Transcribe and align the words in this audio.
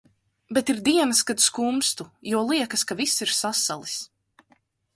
Bet 0.57 0.71
ir 0.73 0.79
dienas, 0.87 1.21
kad 1.31 1.43
skumstu, 1.49 2.07
jo 2.31 2.41
liekas, 2.53 2.85
ka 2.93 2.99
viss 3.03 3.21
ir 3.27 3.35
sasalis. 3.43 3.99